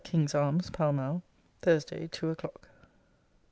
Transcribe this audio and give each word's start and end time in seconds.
KING'S 0.03 0.33
ARMS, 0.33 0.71
PALL 0.71 0.93
MALL, 0.93 1.21
THURSDAY, 1.61 2.07
TWO 2.07 2.29
O'CLOCK. 2.31 2.67